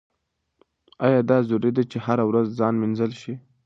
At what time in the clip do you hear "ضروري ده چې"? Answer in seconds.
1.45-1.97